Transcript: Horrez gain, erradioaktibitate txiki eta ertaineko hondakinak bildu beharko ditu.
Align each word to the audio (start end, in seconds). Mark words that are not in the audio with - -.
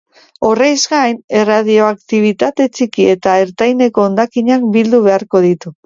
Horrez 0.47 0.77
gain, 0.93 1.19
erradioaktibitate 1.41 2.69
txiki 2.79 3.07
eta 3.13 3.39
ertaineko 3.45 4.09
hondakinak 4.11 4.71
bildu 4.79 5.07
beharko 5.11 5.49
ditu. 5.51 5.79